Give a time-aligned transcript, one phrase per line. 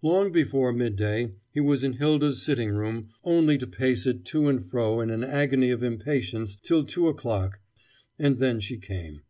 [0.00, 4.64] Long before midday he was in Hylda's sitting room, only to pace it to and
[4.64, 7.58] fro in an agony of impatience till two o'clock
[8.16, 9.22] and then she came.